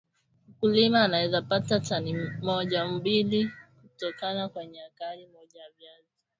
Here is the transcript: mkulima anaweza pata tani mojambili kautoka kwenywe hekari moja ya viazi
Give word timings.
mkulima 0.49 1.03
anaweza 1.03 1.41
pata 1.41 1.79
tani 1.79 2.13
mojambili 2.41 3.51
kautoka 3.81 4.49
kwenywe 4.49 4.83
hekari 4.83 5.27
moja 5.27 5.61
ya 5.61 5.69
viazi 5.79 6.07